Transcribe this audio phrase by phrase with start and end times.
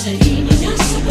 [0.00, 1.09] i'm Sarina, ya sabes.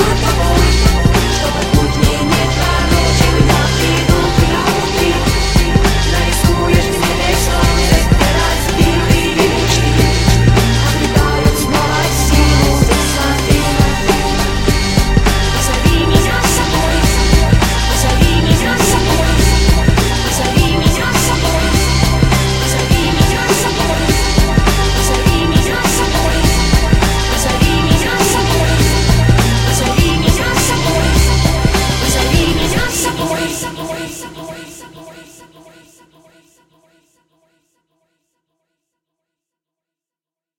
[0.00, 0.29] Push